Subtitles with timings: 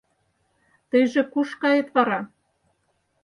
[0.89, 2.19] Тыйже куш кает вара?